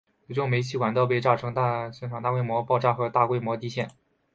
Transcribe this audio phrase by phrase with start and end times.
[0.25, 3.87] 最终煤气管道被炸造成现场大规模爆炸和大规模地陷。